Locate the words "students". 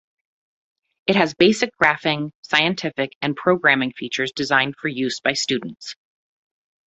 5.33-5.95